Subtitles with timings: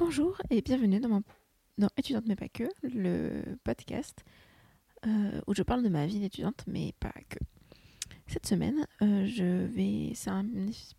[0.00, 1.22] Bonjour et bienvenue dans, mon,
[1.98, 4.24] Étudiante mais pas que, le podcast
[5.06, 7.38] euh, où je parle de ma vie d'étudiante mais pas que.
[8.26, 10.12] Cette semaine, euh, je vais.
[10.14, 10.46] C'est un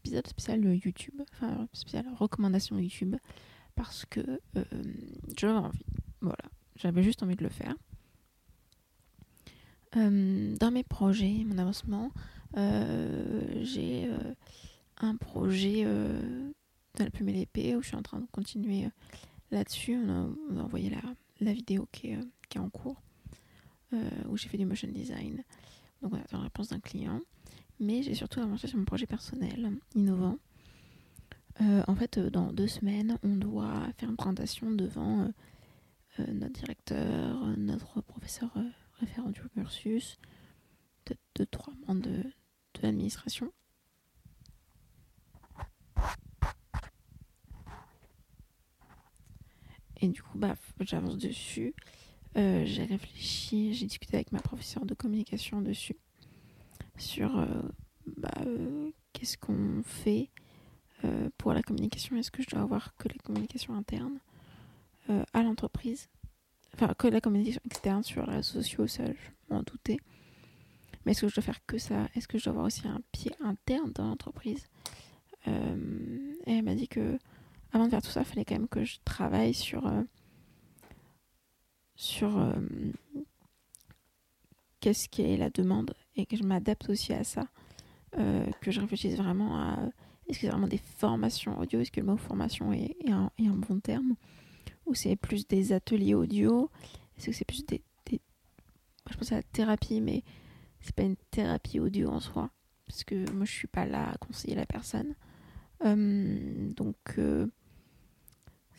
[0.03, 3.15] épisode spécial YouTube, enfin spécial recommandation YouTube,
[3.73, 4.63] parce que euh,
[5.35, 5.85] j'avais envie.
[6.21, 7.73] Voilà, j'avais juste envie de le faire.
[9.95, 12.11] Euh, dans mes projets, mon avancement,
[12.55, 14.11] j'ai
[14.97, 15.87] un projet
[16.95, 18.89] dans la plume et l'épée où je suis en train de continuer
[19.51, 19.95] là-dessus.
[19.95, 20.91] On, a envoyé
[21.39, 22.19] la, vidéo qui est,
[22.55, 23.01] est en cours,
[24.27, 25.43] où j'ai fait du motion design.
[26.01, 27.21] Donc on attend la réponse d'un client.
[27.79, 30.37] Mais j'ai surtout avancé sur mon projet personnel, innovant.
[31.61, 35.31] Euh, en fait, euh, dans deux semaines, on doit faire une présentation devant
[36.19, 38.51] euh, notre directeur, notre professeur
[38.99, 40.19] référent du cursus,
[41.35, 43.51] deux, trois membres de, de l'administration.
[50.01, 51.73] Et du coup, bah, j'avance dessus.
[52.37, 55.97] Euh, j'ai réfléchi, j'ai discuté avec ma professeure de communication dessus,
[56.97, 57.45] sur euh,
[58.17, 60.29] bah, euh, qu'est-ce qu'on fait
[61.39, 62.15] pour la communication.
[62.15, 64.19] Est-ce que je dois avoir que les communications internes
[65.33, 66.09] à l'entreprise?
[66.75, 69.97] Enfin, que la communication externe sur les réseaux sociaux, ça, je m'en doutais.
[71.03, 72.07] Mais est-ce que je dois faire que ça?
[72.13, 74.67] Est-ce que je dois avoir aussi un pied interne dans l'entreprise?
[75.47, 75.51] Et
[76.45, 77.17] elle m'a dit que
[77.73, 79.89] avant de faire tout ça, il fallait quand même que je travaille sur
[82.01, 82.53] sur euh,
[84.79, 87.45] qu'est-ce qui est la demande et que je m'adapte aussi à ça,
[88.17, 89.77] euh, que je réfléchisse vraiment à
[90.27, 93.79] est-ce que c'est vraiment des formations audio, est-ce que le mot formation est, un, bon
[93.79, 94.15] terme,
[94.87, 96.71] ou c'est plus des ateliers audio,
[97.17, 100.23] est-ce que c'est plus des, je pense à la thérapie, mais
[100.79, 102.49] c'est pas une thérapie audio en soi,
[102.87, 105.15] parce que moi je suis pas là à conseiller la personne.
[105.83, 106.97] Euh, donc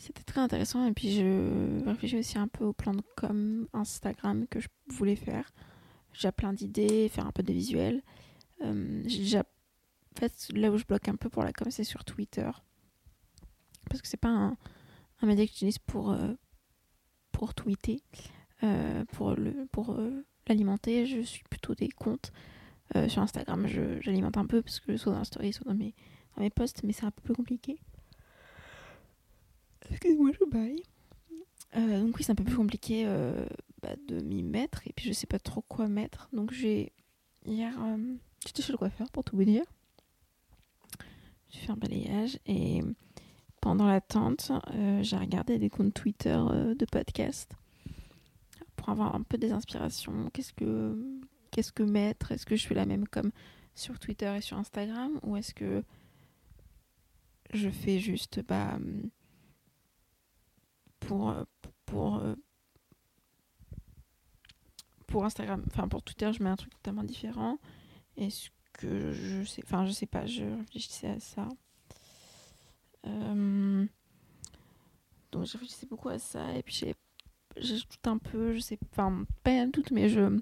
[0.03, 4.49] c'était très intéressant et puis je réfléchis aussi un peu au plan de com Instagram
[4.49, 5.53] que je voulais faire.
[6.13, 8.03] J'ai plein d'idées, faire un peu de visuels.
[8.63, 12.51] Euh, en fait, là où je bloque un peu pour la com, c'est sur Twitter.
[13.89, 14.57] Parce que c'est pas un,
[15.21, 16.35] un média que j'utilise pour, euh,
[17.31, 18.03] pour tweeter,
[18.65, 19.37] euh, pour
[19.71, 19.97] pour
[20.49, 21.07] l'alimenter.
[21.07, 22.33] Je suis plutôt des comptes.
[23.09, 23.69] sur Instagram,
[24.01, 25.95] j'alimente un peu parce que soit dans la story, soit dans mes,
[26.37, 27.79] dans mes posts, mais c'est un peu plus compliqué.
[29.91, 30.83] Excusez-moi, je baille.
[31.77, 33.47] Euh, donc oui, c'est un peu plus compliqué euh,
[33.83, 36.29] bah, de m'y mettre et puis je sais pas trop quoi mettre.
[36.33, 36.93] Donc j'ai
[37.47, 38.15] hier, euh,
[38.47, 39.65] j'étais chez le coiffeur pour tout vous dire.
[41.51, 42.83] J'ai fait un balayage et
[43.61, 44.51] pendant l'attente,
[45.03, 46.37] j'ai regardé des comptes Twitter
[46.75, 47.53] de podcast
[48.77, 50.31] pour avoir un peu des inspirations.
[50.33, 50.99] Qu'est-ce que
[51.51, 52.33] qu'est-ce que mettre?
[52.33, 53.33] Est-ce que je fais la même comme
[53.75, 55.21] sur Twitter et sur Instagram?
[55.23, 55.85] Ou est-ce que
[57.53, 58.79] je fais juste bah
[61.07, 61.45] pour, euh,
[61.87, 62.35] pour, euh,
[65.07, 67.59] pour Instagram, enfin pour Twitter, je mets un truc totalement différent.
[68.17, 71.49] Est-ce que je sais, enfin je sais pas, je réfléchissais à ça.
[73.07, 73.87] Euh,
[75.33, 76.95] donc je réfléchissais beaucoup à ça et puis
[77.57, 80.39] j'ai tout un peu, je sais, enfin pas tout, mais je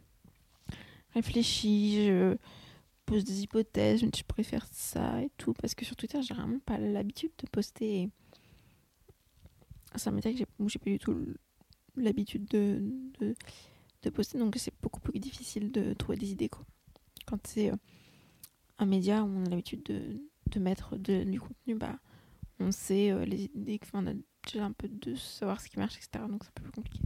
[1.15, 2.37] réfléchis, je
[3.07, 6.79] pose des hypothèses, je préfère ça et tout parce que sur Twitter j'ai vraiment pas
[6.79, 8.11] l'habitude de poster
[9.97, 11.17] c'est un média que j'ai pas du tout
[11.97, 12.83] l'habitude de,
[13.21, 16.49] de, poster, donc c'est beaucoup plus difficile de trouver des idées.
[16.49, 16.65] Quoi.
[17.27, 17.77] Quand c'est euh,
[18.79, 20.21] un média où on a l'habitude de,
[20.51, 21.99] de mettre du contenu, bah,
[22.59, 24.13] on sait euh, les idées, on a
[24.47, 26.25] déjà un peu de savoir ce qui marche, etc.
[26.29, 27.05] Donc c'est un peu plus compliqué.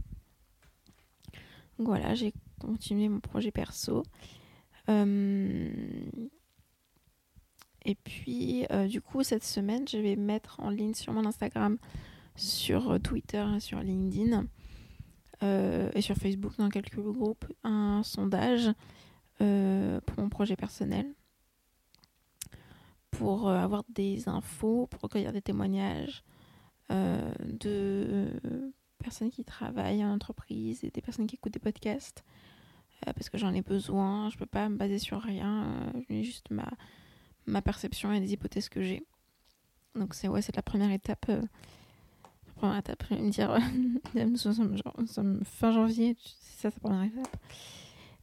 [1.77, 4.03] Donc voilà, j'ai continué mon projet perso.
[4.89, 5.69] Euh,
[7.87, 11.77] et puis, du coup, cette semaine, je vais mettre en ligne sur mon Instagram
[12.35, 14.45] sur Twitter et sur LinkedIn
[15.43, 18.71] euh, et sur Facebook dans quelques groupes un sondage
[19.41, 21.13] euh, pour mon projet personnel
[23.11, 26.23] pour euh, avoir des infos, pour recueillir des témoignages
[26.89, 28.29] de
[28.99, 32.23] personnes qui travaillent en entreprise et des personnes qui écoutent des podcasts
[33.03, 36.69] parce que j'en ai besoin, je peux pas me baser sur rien, j'ai juste ma,
[37.47, 39.03] ma perception et les hypothèses que j'ai.
[39.95, 41.31] Donc c'est ouais, c'est la première étape
[42.55, 43.57] première étape, me dire,
[44.15, 47.37] nous sommes, fin janvier, c'est ça sa première étape.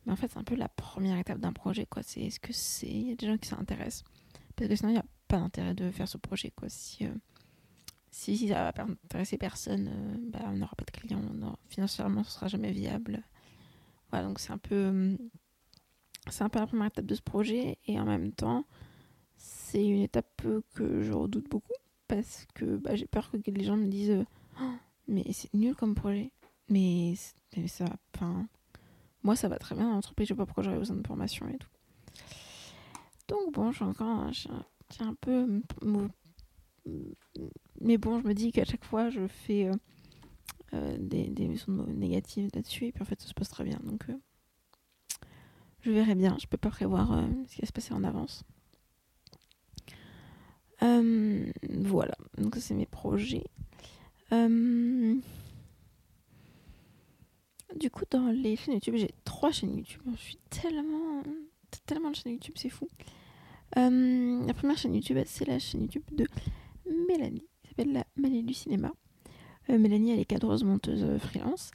[0.05, 2.03] Mais en fait, c'est un peu la première étape d'un projet, quoi.
[2.03, 4.05] C'est est-ce que c'est, il y a des gens qui s'intéressent,
[4.57, 6.69] parce que sinon il n'y a pas d'intérêt de faire ce projet, quoi.
[6.69, 7.15] Si, euh,
[8.11, 11.23] si, si, ça va intéresser personne, euh, bah, on n'aura pas de clients,
[11.69, 13.23] financièrement, ce sera jamais viable.
[14.11, 15.17] Voilà, donc c'est un peu, euh,
[16.31, 18.65] c'est un peu la première étape de ce projet, et en même temps,
[19.37, 20.43] c'est une étape
[20.75, 21.73] que je redoute beaucoup
[22.15, 24.25] parce que bah, j'ai peur que les gens me disent euh,
[25.09, 26.33] mais c'est nul comme projet.
[26.69, 27.15] Mais,
[27.67, 27.85] ça.
[28.15, 28.49] Enfin,
[29.23, 30.29] moi, ça va très bien dans l'entreprise.
[30.29, 31.69] Je sais pas pourquoi j'aurais besoin de formation et tout.
[33.29, 34.31] Donc, bon, j'ai encore.
[34.33, 35.63] J'ai un peu.
[37.81, 39.75] Mais bon, je me dis qu'à chaque fois, je fais euh,
[40.75, 41.49] euh, des, des
[41.89, 42.87] négatives là-dessus.
[42.87, 43.79] Et puis en fait, ça se passe très bien.
[43.85, 44.17] Donc, euh,
[45.81, 46.37] je verrai bien.
[46.41, 47.09] Je peux pas prévoir
[47.49, 48.45] ce qui va se passer en avance.
[52.03, 52.17] Voilà.
[52.37, 53.45] Donc, c'est mes projets.
[57.77, 60.03] Du coup, dans les chaînes YouTube, j'ai trois chaînes YouTube.
[60.17, 61.23] Je suis tellement,
[61.87, 62.89] tellement de chaînes YouTube, c'est fou.
[63.77, 66.27] la première chaîne YouTube, c'est la chaîne YouTube de
[67.09, 68.93] Mélanie, qui s'appelle la Manie du cinéma.
[69.71, 71.71] Euh, Mélanie, elle est cadreuse monteuse euh, freelance.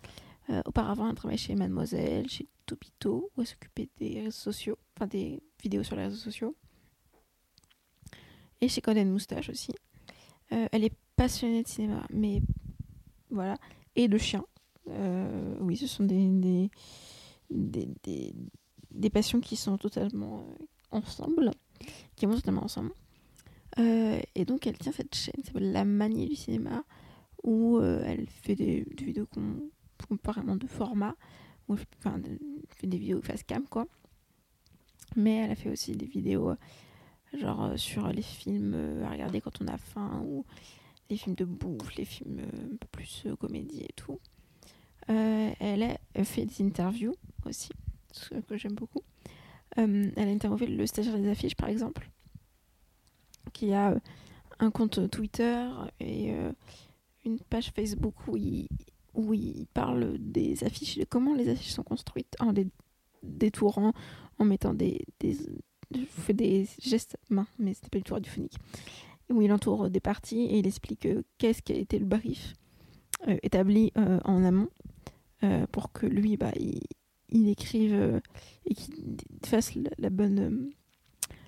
[0.49, 5.07] Euh, auparavant, elle travaillait chez Mademoiselle, chez Topito, où elle s'occupait des réseaux sociaux, enfin
[5.07, 6.55] des vidéos sur les réseaux sociaux.
[8.59, 9.71] Et chez Conan Moustache aussi.
[10.49, 12.41] Elle est passionnée de cinéma, mais
[13.29, 13.57] voilà,
[13.95, 14.45] et de chiens.
[15.59, 16.69] oui, ce sont des
[17.49, 18.33] des, des,
[18.91, 20.45] des, passions qui sont totalement
[20.91, 21.51] ensemble,
[22.15, 22.91] qui vont totalement ensemble.
[23.79, 26.83] Euh, et donc elle tient cette chaîne qui s'appelle La Manie du cinéma,
[27.43, 29.27] où euh, elle fait des, vidéos
[30.07, 31.15] comparément de format,
[31.67, 33.87] où elle fait, des vidéos face cam quoi.
[35.15, 36.55] Mais elle a fait aussi des vidéos euh,
[37.33, 40.45] genre sur les films à regarder quand on a faim, ou
[41.09, 44.19] les films de bouffe, les films un peu plus comédie et tout.
[45.07, 47.15] elle a fait des interviews
[47.45, 47.69] aussi,
[48.11, 49.03] ce que j'aime beaucoup.
[49.75, 52.09] elle a interviewé le stagiaire des affiches par exemple
[53.51, 53.99] qui a euh,
[54.59, 55.67] un compte Twitter
[55.99, 56.51] et euh,
[57.25, 58.67] une page Facebook où il,
[59.13, 62.67] où il parle des affiches, de comment les affiches sont construites en les
[63.23, 63.93] détourant,
[64.39, 65.05] en mettant des
[65.93, 68.57] je fais des gestes mains, mais c'était pas du tout radiophonique.
[69.29, 72.53] Où il entoure des parties et il explique euh, qu'est-ce qui a été le brief
[73.41, 74.69] établi en amont
[75.71, 76.51] pour que lui, bah,
[77.29, 78.21] il, écrive
[78.65, 80.69] et qu'il fasse la bonne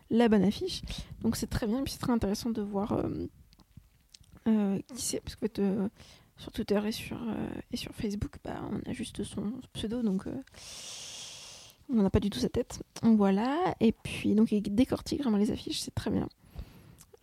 [0.09, 0.81] la bonne affiche.
[1.21, 3.27] Donc c'est très bien, puis c'est très intéressant de voir euh,
[4.47, 5.89] euh, qui c'est, parce que euh,
[6.37, 7.19] sur Twitter et sur,
[7.71, 10.25] et sur Facebook, bah, on a juste son pseudo, donc
[11.89, 12.83] on n'a pas du tout sa tête.
[13.03, 16.27] Voilà, et puis donc il décortique vraiment les affiches, c'est très bien.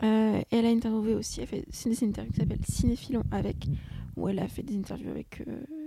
[0.01, 3.67] elle a interviewé aussi, elle fait des interviews qui s'appelle Cinéphilon avec,
[4.17, 5.43] où elle a fait des interviews avec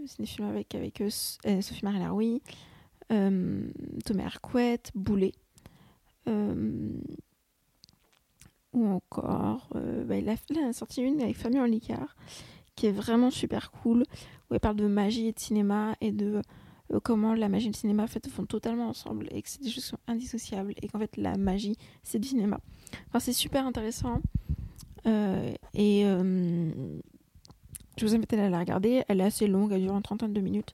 [0.06, 2.42] Cinéphilon avec, avec Sophie Marie Laroui,
[3.10, 5.34] Thomas Arquette, Boulet.
[6.30, 6.92] Euh,
[8.72, 12.16] ou encore, euh, bah, il, a, sorti une avec Famille en Licard,
[12.76, 14.04] qui est vraiment super cool,
[14.50, 16.42] où elle parle de magie et de cinéma et de euh,
[17.04, 19.70] comment la magie et le cinéma en fait, font totalement ensemble et que c'est des
[19.70, 22.60] choses qui sont indissociables et qu'en fait la magie c'est du cinéma.
[23.08, 24.22] Enfin, c'est super intéressant
[25.06, 26.04] et
[27.98, 29.04] je vous invite à la regarder.
[29.08, 30.74] Elle est assez longue, elle dure une trentaine de minutes,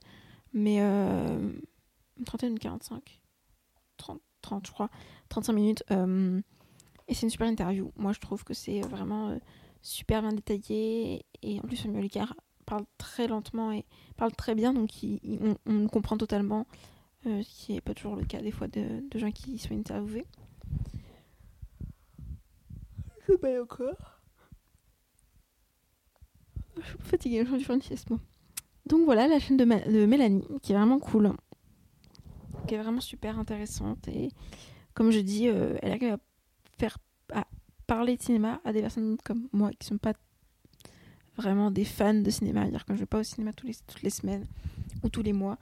[0.52, 3.20] mais une trentaine de 45,
[3.96, 4.90] 30, 30 je crois.
[5.28, 5.84] 35 minutes.
[5.90, 6.40] Euh,
[7.08, 7.92] et c'est une super interview.
[7.96, 9.38] Moi, je trouve que c'est vraiment euh,
[9.82, 11.24] super bien détaillé.
[11.42, 12.34] Et, en plus, Samuel Licard
[12.66, 13.84] parle très lentement et
[14.16, 14.74] parle très bien.
[14.74, 14.90] Donc,
[15.66, 16.66] on, comprend totalement.
[17.26, 20.26] Euh, ce qui n'est pas toujours le cas des fois de, gens qui sont interviewés.
[23.26, 24.20] Je vais encore.
[26.76, 28.08] Je suis fatiguée, je faire une sieste,
[28.84, 31.32] Donc voilà la chaîne de, de, Mélanie, qui est vraiment cool.
[32.68, 34.06] Qui est vraiment super intéressante.
[34.08, 34.28] Et
[34.92, 36.18] comme je dis, euh, elle arrive à
[36.78, 36.98] faire
[37.32, 37.46] à
[37.86, 40.12] parler de cinéma à des personnes comme moi qui sont pas
[41.36, 42.62] vraiment des fans de cinéma.
[42.62, 44.46] C'est-à-dire quand je vais pas au cinéma tous les, toutes les semaines
[45.02, 45.58] ou tous les mois,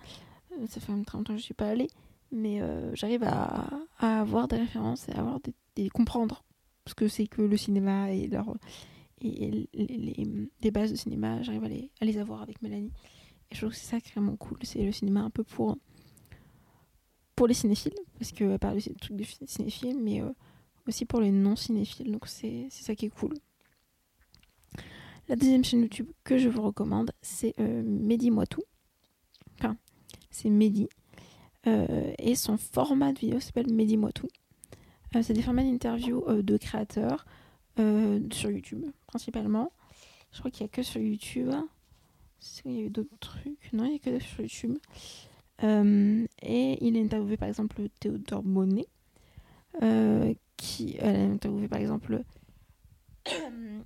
[0.53, 1.89] euh, ça fait même très longtemps que je suis pas allée,
[2.33, 5.41] mais euh, j'arrive à, avoir des références et à avoir
[5.75, 6.45] des, comprendre
[6.87, 8.55] ce que c'est que le cinéma et leur
[9.21, 11.43] et, les, bases de cinéma.
[11.43, 12.93] J'arrive à les, à les avoir avec Mélanie.
[13.51, 14.59] Et je trouve que c'est ça qui est vraiment cool.
[14.63, 15.79] C'est le cinéma un peu pour
[17.35, 20.31] pour les cinéphiles, parce qu'elle parle aussi de trucs de cinéphiles, mais euh,
[20.87, 23.35] aussi pour les non-cinéphiles, donc c'est ça qui est cool.
[25.29, 28.63] La deuxième chaîne YouTube que je vous recommande, c'est euh, Mehdi Moitou.
[29.59, 29.77] Enfin,
[30.31, 30.89] c'est Mehdi.
[31.67, 34.29] Euh, et son format de vidéo s'appelle Mehdi Moitou.
[35.17, 37.25] Euh, c'est des formats d'interview de créateurs
[38.31, 39.73] sur YouTube, principalement.
[40.33, 41.51] Je crois qu'il n'y a que sur YouTube.
[42.65, 43.73] Il y a eu d'autres trucs?
[43.73, 44.79] Non, il n'y a que sur YouTube.
[45.63, 48.87] Euh, et il a interviewé par exemple Théodore Monet,
[49.83, 52.23] euh, qui a interviewé par exemple
[53.29, 53.81] euh,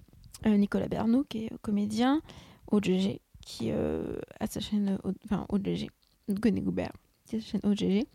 [0.46, 2.22] Nicolas Bernot, qui est comédien,
[2.70, 5.88] OGG, qui a sa chaîne, enfin OGG,
[6.28, 6.92] Goné Goubert,
[7.24, 8.06] qui a sa chaîne OGG,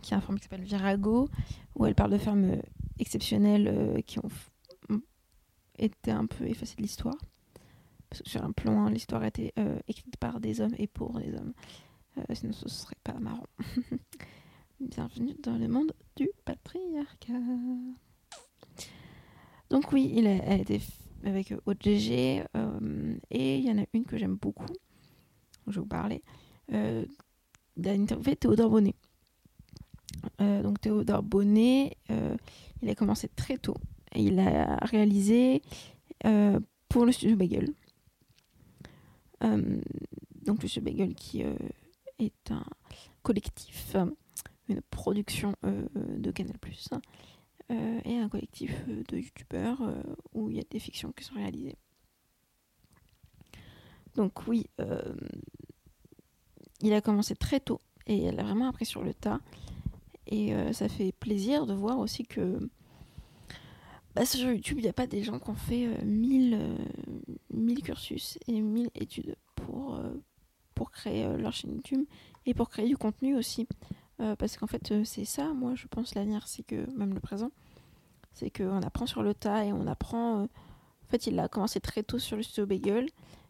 [0.00, 1.28] qui a un format qui s'appelle Virago,
[1.74, 2.60] où elle parle de femmes
[2.98, 4.30] exceptionnelles qui ont
[5.78, 7.16] été un peu effacées de l'histoire.
[8.08, 9.52] parce que c'est un plan, l'histoire a été
[9.88, 11.52] écrite par des hommes et pour des hommes.
[12.32, 13.46] sinon ce serait pas marrant.
[14.80, 17.32] Bienvenue dans le monde du patriarcat.
[19.70, 20.80] Donc oui, il a, a été
[21.24, 22.44] avec OGG et
[23.58, 24.66] il y en a une que j'aime beaucoup.
[25.66, 26.22] Je vais vous parler.
[26.72, 27.04] Euh,
[27.84, 28.94] interviewé Théodore Bonnet.
[30.40, 32.36] Euh, donc Théodore Bonnet, euh,
[32.80, 33.76] il a commencé très tôt
[34.14, 35.62] et il a réalisé
[36.26, 37.68] euh, pour le studio Bagel.
[39.40, 41.42] donc le studio Bagel qui
[42.18, 42.64] est un
[43.22, 43.96] collectif,
[44.68, 46.56] une production de Canal+,
[48.04, 49.80] et un collectif de youtubeurs
[50.34, 51.76] où il y a des fictions qui sont réalisées.
[54.14, 54.66] Donc oui,
[56.82, 59.40] il a commencé très tôt et elle a vraiment appris sur le tas.
[60.26, 62.58] Et euh, ça fait plaisir de voir aussi que
[64.14, 68.38] bah, sur YouTube, il n'y a pas des gens qui ont fait 1000, euh, cursus
[68.46, 70.12] et 1000 études pour, euh,
[70.74, 72.04] pour créer leur chaîne YouTube
[72.46, 73.66] et pour créer du contenu aussi.
[74.38, 77.50] parce qu'en fait, c'est ça, moi, je pense, l'avenir, c'est que, même le présent,
[78.34, 80.42] c'est qu'on apprend sur le tas et on apprend.
[80.44, 80.48] en
[81.10, 83.08] fait, il a commencé très tôt sur le studio Bagel.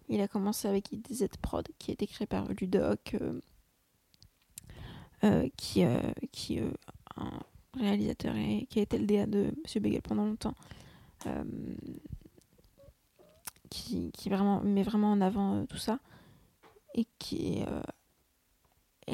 [0.09, 3.41] Il a commencé avec IDZ Prod, qui a été créé par Ludoc, euh,
[5.25, 6.01] euh, qui, euh,
[6.33, 6.59] qui
[7.17, 7.41] un
[7.79, 10.55] réalisateur et qui a été le DA de Monsieur Begel pendant longtemps.
[13.71, 15.99] qui, qui vraiment met vraiment en avant tout ça
[16.95, 17.67] et qui est,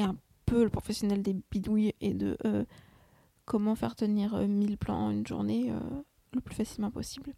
[0.03, 2.37] un peu le professionnel des bidouilles et de
[3.49, 5.73] comment faire tenir 1000 plans en une journée
[6.35, 7.35] le plus facilement possible.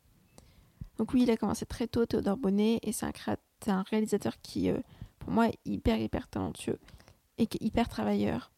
[1.00, 3.06] Donc oui, il a commencé très tôt, Théodore Bonnet, et c'est
[3.68, 4.78] un, réalisateur qui, euh,
[5.18, 6.78] pour moi, est hyper, hyper talentueux
[7.38, 8.52] et qui est hyper travailleur.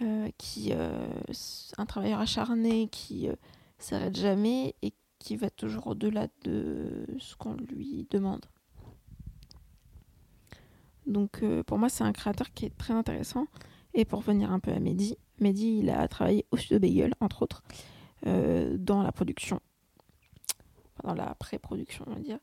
[0.00, 1.08] Euh, qui euh,
[1.76, 3.28] un travailleur acharné qui
[3.78, 8.46] s'arrête jamais et qui va toujours au-delà de ce qu'on lui demande.
[11.06, 13.46] Donc pour moi c'est un créateur qui est très intéressant.
[13.94, 17.42] Et pour venir un peu à Mehdi, Mehdi il a travaillé au Studio Bagel entre
[17.42, 17.62] autres
[18.22, 19.60] dans la production
[21.02, 22.38] dans la pré-production, on va dire.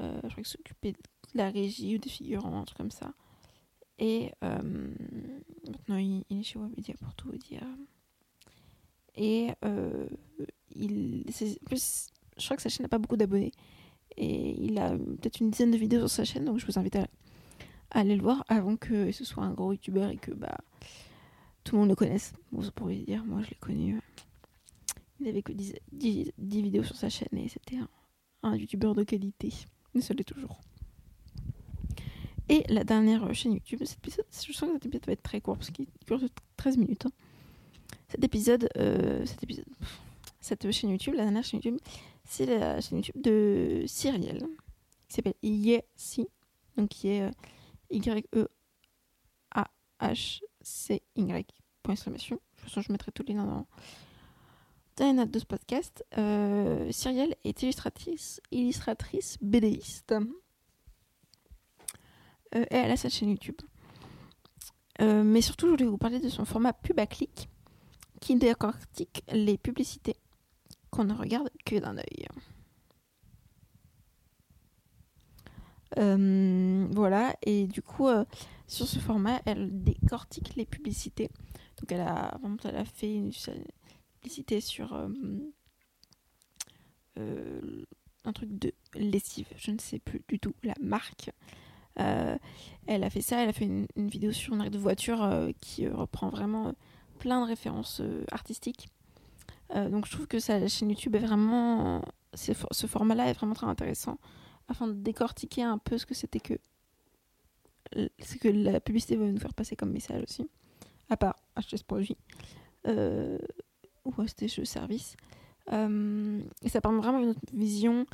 [0.00, 0.98] Euh, je crois qu'il s'occupait de
[1.34, 3.12] la régie ou des figurants, un truc comme ça.
[3.98, 4.88] Et euh,
[5.66, 7.62] maintenant, il, est chez Webedia pour tout vous dire.
[9.16, 10.06] Et euh,
[10.74, 11.24] il,
[11.66, 13.52] plus, je crois que sa chaîne n'a pas beaucoup d'abonnés.
[14.16, 16.96] Et il a peut-être une dizaine de vidéos sur sa chaîne, donc je vous invite
[16.96, 17.06] à,
[17.90, 20.58] aller le voir avant que ce soit un gros youtubeur et que bah,
[21.64, 22.32] tout le monde le connaisse.
[22.52, 22.70] Bon, ça
[23.06, 24.00] dire, moi je l'ai connu
[25.20, 27.76] il avait que 10, vidéos sur sa chaîne et c'était
[28.42, 29.52] un, youtubeur de qualité.
[29.94, 30.60] Mais ça l'est toujours.
[32.48, 35.40] Et la dernière chaîne YouTube, cet épisode, je sens que cet épisode va être très
[35.40, 36.20] court parce qu'il dure
[36.56, 37.06] 13 minutes.
[37.06, 37.12] Hein.
[38.08, 39.66] Cet épisode, euh, cet épisode,
[40.40, 41.80] cette chaîne YouTube, la dernière chaîne YouTube,
[42.24, 44.42] c'est la chaîne YouTube de Cyriel
[45.08, 46.28] qui s'appelle Yesi,
[46.76, 47.30] donc qui est euh,
[47.90, 48.46] Y-E-A-H-C-Y.
[51.82, 52.36] Point exclamation.
[52.36, 53.66] De toute façon, je mettrai tous les liens dans,
[54.96, 60.14] dans note de ce podcast, euh, Cyrielle est illustratrice, illustratrice BDiste.
[62.54, 63.60] Euh, et elle a sa chaîne YouTube.
[65.00, 67.48] Euh, mais surtout, je voulais vous parler de son format pub à clic
[68.20, 70.16] qui décortique les publicités
[70.90, 72.26] qu'on ne regarde que d'un œil.
[72.28, 72.40] Euh,
[75.96, 78.08] voilà, et du coup,
[78.66, 81.28] sur ce format, elle décortique les publicités.
[81.80, 83.32] Donc, elle a, elle a fait une,
[84.20, 85.08] publicité sur euh,
[87.18, 87.84] euh,
[88.24, 91.30] un truc de lessive, je ne sais plus du tout la marque.
[91.98, 92.36] Euh,
[92.86, 95.28] elle a fait ça, elle a fait une, vidéo sur une arrêt de voiture
[95.60, 96.74] qui reprend vraiment
[97.18, 98.88] plein de références artistiques.
[99.74, 102.02] donc je trouve que sa chaîne YouTube est vraiment.
[102.34, 104.18] Ce format-là est vraiment très intéressant
[104.70, 106.54] afin de décortiquer un peu ce que c'était que.
[107.94, 110.48] Ce que la publicité veut nous faire passer comme message aussi.
[111.08, 112.16] À part acheter ce produit.
[112.86, 115.16] Ou acheter ce service.
[115.72, 118.06] Euh, et ça permet vraiment une autre vision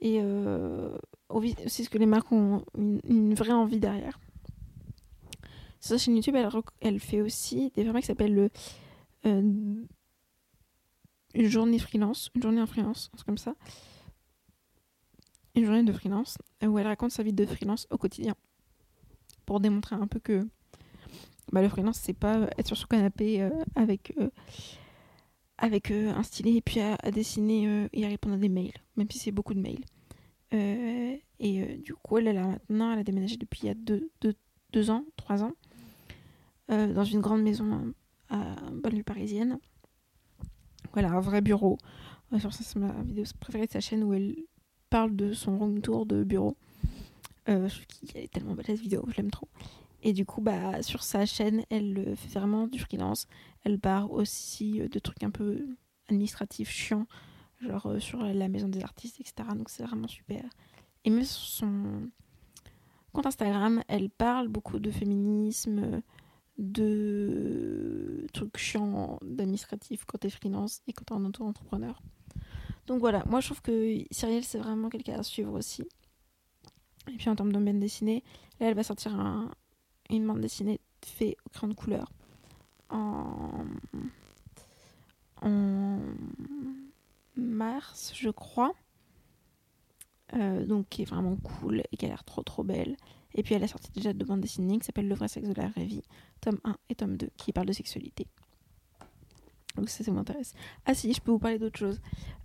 [0.00, 0.96] et euh,
[1.28, 4.18] aussi ce que les marques ont une, vraie envie derrière.
[5.80, 6.36] Sur sa chaîne YouTube,
[6.80, 8.50] elle, fait aussi des formats qui s'appellent le
[9.26, 9.84] euh,
[11.34, 13.54] une journée freelance, une journée en freelance, c'est comme ça.
[15.56, 18.34] Une journée de freelance où elle raconte sa vie de freelance au quotidien
[19.46, 20.46] pour démontrer un peu que
[21.50, 24.12] bah, le freelance c'est pas être sur son canapé avec
[25.58, 28.74] avec euh, un stylet et puis à, dessiner euh, et à répondre à des mails,
[28.96, 29.84] même si c'est beaucoup de mails.
[30.54, 34.10] Euh, et du coup, elle, a maintenant, elle a déménagé depuis il y a deux,
[34.72, 35.52] deux, ans, trois ans,
[36.68, 37.94] dans une grande maison
[38.28, 39.58] à banlieue parisienne.
[40.92, 41.78] Voilà, un vrai bureau.
[42.50, 44.36] c'est ma vidéo préférée de sa chaîne où elle
[44.90, 46.56] parle de son room tour de bureau.
[47.48, 49.48] Euh, je trouve qu'elle est tellement belle cette vidéo, je l'aime trop.
[50.02, 53.26] Et du coup, bah, sur sa chaîne, elle fait vraiment du freelance.
[53.64, 55.66] Elle part aussi de trucs un peu
[56.08, 57.06] administratifs, chiants,
[57.60, 59.48] genre sur la maison des artistes, etc.
[59.56, 60.44] Donc c'est vraiment super.
[61.04, 62.10] Et même sur son
[63.12, 66.02] compte Instagram, elle parle beaucoup de féminisme,
[66.58, 72.00] de trucs chiants d'administratif quand t'es freelance et quand t'es un auto-entrepreneur.
[72.86, 75.82] Donc voilà, moi je trouve que Cyrielle c'est vraiment quelqu'un à suivre aussi.
[77.08, 78.22] Et puis en termes de bande dessinée,
[78.60, 79.50] là elle va sortir un,
[80.10, 82.10] une bande dessinée faite au crayon de couleur
[82.90, 83.64] en,
[85.42, 85.98] en
[87.36, 88.72] mars je crois.
[90.34, 92.96] Euh, donc qui est vraiment cool et qui a l'air trop trop belle.
[93.34, 95.54] Et puis elle a sorti déjà deux bandes dessinées qui s'appellent Le vrai sexe de
[95.54, 95.86] la vraie
[96.40, 98.26] tome 1 et tome 2, qui parlent de sexualité.
[99.76, 100.54] Donc ça, ça m'intéresse.
[100.84, 102.00] Ah si, je peux vous parler d'autre chose.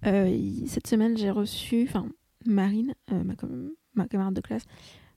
[0.06, 2.10] Euh, cette semaine, j'ai reçu, enfin,
[2.46, 3.34] Marine, euh, ma,
[3.96, 4.63] ma, camarade de classe,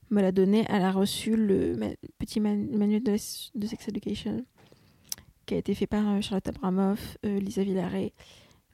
[0.09, 0.65] me l'a donné.
[0.69, 4.45] Elle a reçu le petit manuel de, Sex Education
[5.45, 8.13] qui a été fait par Charlotte Abramoff, Lisa Villaret,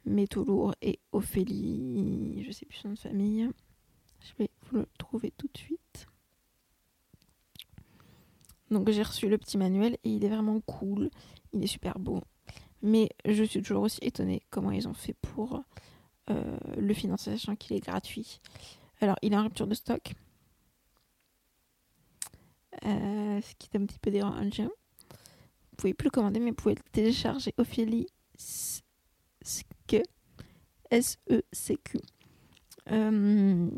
[0.06, 3.50] Métolour et Ophélie, je sais plus son nom de famille.
[4.20, 6.08] Je vais vous le trouver tout de suite.
[8.70, 11.10] Donc j'ai reçu le petit manuel et il est vraiment cool.
[11.54, 12.22] Il est super beau.
[12.84, 15.64] Mais je suis toujours aussi étonnée comment ils ont fait pour
[16.30, 18.42] euh, le financer, sachant qu'il est gratuit.
[19.02, 20.14] Alors il est en rupture de stock.
[22.86, 24.70] Euh, ce qui est un petit peu dérangeant.
[24.70, 28.08] Vous pouvez plus le commander, mais vous pouvez le télécharger Ophélie
[30.90, 31.98] S-E-C-Q.
[32.92, 33.70] Euh,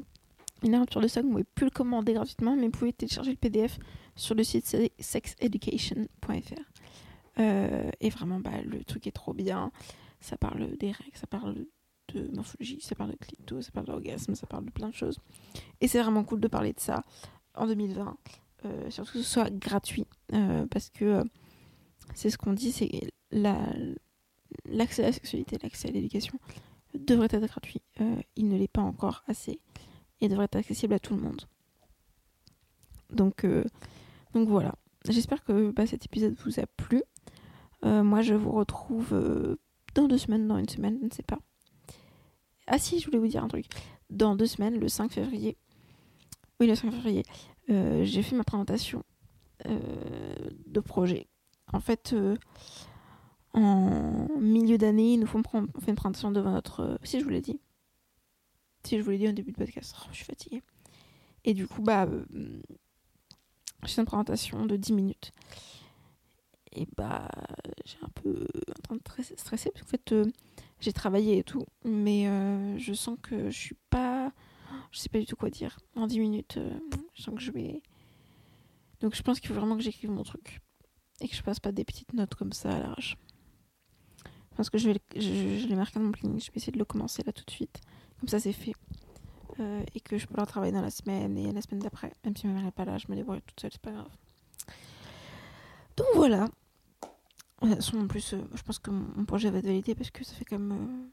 [0.63, 2.93] il est en rupture de stock, vous pouvez plus le commander gratuitement, mais vous pouvez
[2.93, 3.77] télécharger le PDF
[4.15, 6.72] sur le site sexeducation.fr.
[7.39, 9.71] Euh, et vraiment, bah, le truc est trop bien.
[10.19, 11.65] Ça parle des règles, ça parle
[12.13, 15.19] de morphologie, ça parle de clito, ça parle d'orgasme, ça parle de plein de choses.
[15.81, 17.03] Et c'est vraiment cool de parler de ça
[17.55, 18.17] en 2020.
[18.65, 20.05] Euh, surtout que ce soit gratuit.
[20.33, 21.23] Euh, parce que
[22.13, 22.89] c'est ce qu'on dit, c'est
[24.65, 26.39] l'accès à la sexualité, l'accès à l'éducation
[26.93, 27.81] devrait être gratuit.
[28.35, 29.59] il ne l'est pas encore assez
[30.21, 31.41] et devrait être accessible à tout le monde.
[33.09, 33.45] Donc
[34.33, 34.75] voilà.
[35.09, 37.01] J'espère que bah, cet épisode vous a plu.
[37.83, 39.57] Euh, moi, je vous retrouve euh,
[39.95, 41.39] dans deux semaines, dans une semaine, je ne sais pas.
[42.67, 43.65] Ah si, je voulais vous dire un truc.
[44.09, 45.57] Dans deux semaines, le 5 février.
[46.59, 47.23] Oui, le 5 février.
[47.67, 49.03] j'ai fait ma présentation
[49.65, 51.27] de projet.
[51.73, 52.15] En fait,
[53.53, 56.97] en milieu d'année, nous font on fait une présentation devant notre.
[57.03, 57.59] si je vous l'ai dit.
[58.83, 60.61] Si je vous l'ai dit au début de podcast, oh, je suis fatiguée.
[61.45, 62.07] Et du coup, bah,
[63.83, 65.31] euh, j'ai une présentation de 10 minutes.
[66.71, 67.29] Et bah,
[67.85, 68.47] j'ai un peu
[68.79, 70.25] en train de stresser parce qu'en fait, euh,
[70.79, 74.31] j'ai travaillé et tout, mais euh, je sens que je suis pas.
[74.91, 75.79] Je sais pas du tout quoi dire.
[75.95, 76.59] En 10 minutes,
[77.13, 77.81] je sens que je vais.
[79.01, 80.61] Donc, je pense qu'il faut vraiment que j'écrive mon truc.
[81.21, 83.17] Et que je passe pas des petites notes comme ça à l'arrache.
[84.55, 86.79] Parce que je vais je, je l'ai marqué dans mon planning, je vais essayer de
[86.79, 87.81] le commencer là tout de suite
[88.23, 88.73] comme ça c'est fait.
[89.59, 92.13] Euh, et que je peux leur travailler dans la semaine et la semaine d'après.
[92.23, 94.09] Même si ma mère n'est pas là, je me débrouille toute seule, c'est pas grave.
[95.97, 96.49] Donc voilà.
[97.61, 100.45] En plus, euh, je pense que mon projet va être validé parce que ça fait
[100.45, 100.71] comme.
[100.71, 101.07] Euh,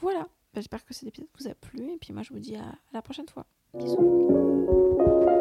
[0.00, 0.20] Voilà.
[0.20, 1.90] Bah, j'espère que cet épisode vous a plu.
[1.90, 3.46] Et puis, moi, je vous dis à la prochaine fois.
[3.74, 5.36] Bisous.